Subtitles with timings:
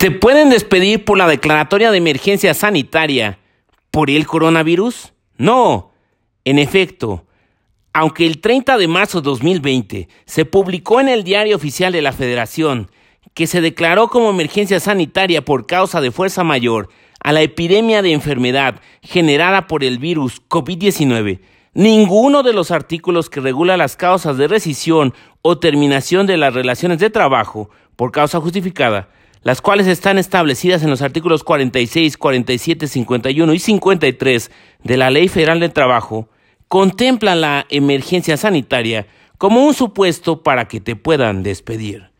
[0.00, 3.38] ¿Te pueden despedir por la declaratoria de emergencia sanitaria
[3.90, 5.12] por el coronavirus?
[5.36, 5.92] No.
[6.46, 7.26] En efecto,
[7.92, 12.12] aunque el 30 de marzo de 2020 se publicó en el Diario Oficial de la
[12.12, 12.90] Federación
[13.34, 16.88] que se declaró como emergencia sanitaria por causa de fuerza mayor
[17.22, 21.40] a la epidemia de enfermedad generada por el virus COVID-19,
[21.74, 25.12] ninguno de los artículos que regula las causas de rescisión
[25.42, 29.10] o terminación de las relaciones de trabajo por causa justificada
[29.42, 34.50] las cuales están establecidas en los artículos 46, 47, 51 y 53
[34.84, 36.28] de la Ley Federal del Trabajo,
[36.68, 39.06] contemplan la emergencia sanitaria
[39.38, 42.10] como un supuesto para que te puedan despedir.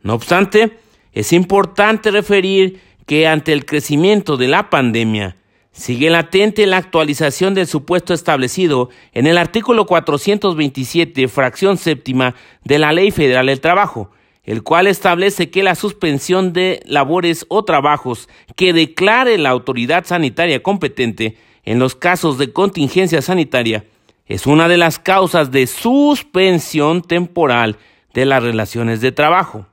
[0.00, 0.78] No obstante,
[1.12, 5.36] es importante referir que ante el crecimiento de la pandemia,
[5.72, 12.92] sigue latente la actualización del supuesto establecido en el artículo 427, fracción séptima de la
[12.92, 14.10] Ley Federal del Trabajo,
[14.44, 20.62] el cual establece que la suspensión de labores o trabajos que declare la autoridad sanitaria
[20.62, 23.84] competente en los casos de contingencia sanitaria
[24.26, 27.76] es una de las causas de suspensión temporal
[28.14, 29.66] de las relaciones de trabajo,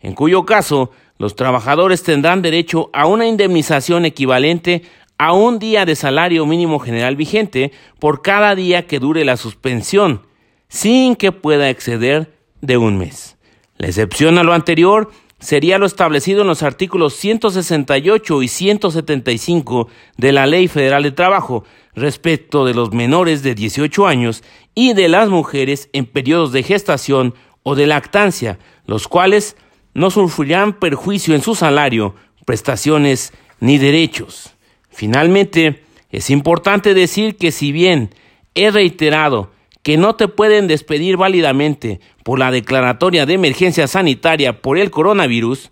[0.00, 4.82] en cuyo caso los trabajadores tendrán derecho a una indemnización equivalente
[5.18, 10.26] a un día de salario mínimo general vigente por cada día que dure la suspensión,
[10.68, 13.35] sin que pueda exceder de un mes.
[13.78, 20.32] La excepción a lo anterior sería lo establecido en los artículos 168 y 175 de
[20.32, 24.42] la Ley Federal de Trabajo respecto de los menores de 18 años
[24.74, 29.56] y de las mujeres en periodos de gestación o de lactancia, los cuales
[29.92, 34.54] no sufrirán perjuicio en su salario, prestaciones ni derechos.
[34.88, 38.14] Finalmente, es importante decir que si bien
[38.54, 39.50] he reiterado
[39.86, 45.70] que no te pueden despedir válidamente por la declaratoria de emergencia sanitaria por el coronavirus,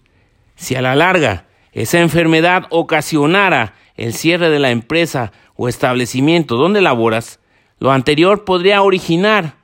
[0.55, 6.81] si a la larga esa enfermedad ocasionara el cierre de la empresa o establecimiento donde
[6.81, 7.41] laboras,
[7.81, 9.57] lo anterior podría originar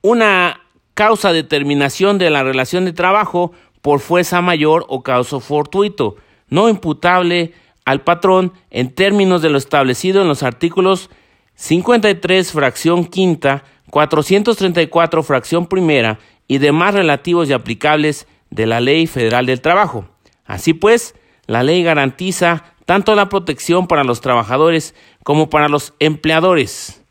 [0.00, 0.62] una
[0.94, 6.16] causa de terminación de la relación de trabajo por fuerza mayor o causa fortuito,
[6.48, 7.52] no imputable
[7.84, 11.10] al patrón en términos de lo establecido en los artículos
[11.56, 19.46] 53, fracción quinta, 434, fracción primera y demás relativos y aplicables de la Ley Federal
[19.46, 20.08] del Trabajo.
[20.44, 21.14] Así pues,
[21.46, 27.04] la ley garantiza tanto la protección para los trabajadores como para los empleadores.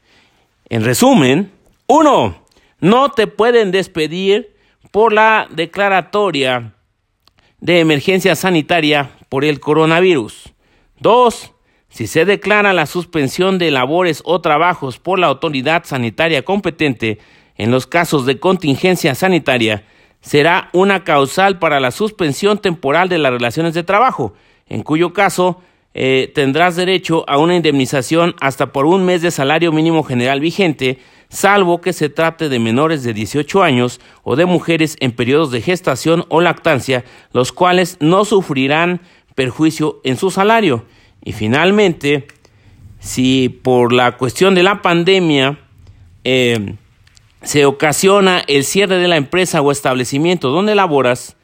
[0.70, 1.52] En resumen,
[1.86, 2.44] uno,
[2.80, 4.56] no te pueden despedir
[4.92, 6.74] por la declaratoria
[7.60, 10.54] de emergencia sanitaria por el coronavirus.
[11.00, 11.52] Dos,
[11.98, 17.18] si se declara la suspensión de labores o trabajos por la autoridad sanitaria competente
[17.56, 19.84] en los casos de contingencia sanitaria,
[20.22, 24.36] será una causal para la suspensión temporal de las relaciones de trabajo,
[24.68, 25.60] en cuyo caso
[25.96, 31.00] eh, tendrás derecho a una indemnización hasta por un mes de salario mínimo general vigente,
[31.30, 35.64] salvo que se trate de menores de 18 años o de mujeres en periodos de
[35.64, 39.02] gestación o lactancia, los cuales no sufrirán
[39.34, 40.86] perjuicio en su salario.
[41.24, 42.28] Y finalmente,
[43.00, 45.60] si por la cuestión de la pandemia
[46.24, 46.76] eh,
[47.42, 51.36] se ocasiona el cierre de la empresa o establecimiento donde laboras,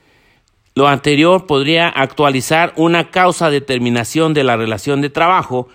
[0.75, 5.67] lo anterior podría actualizar una causa de terminación de la relación de trabajo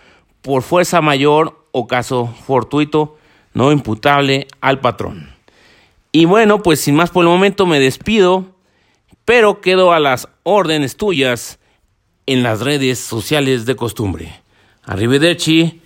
[0.43, 3.17] por fuerza mayor o caso fortuito
[3.55, 5.35] no imputable al patrón.
[6.13, 8.47] Y bueno, pues sin más por el momento me despido,
[9.25, 11.59] pero quedo a las órdenes tuyas
[12.29, 14.41] en las redes sociales de costumbre.
[14.85, 15.81] Arrivederci,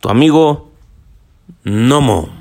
[0.00, 0.72] tu amigo
[1.62, 2.37] Nomo.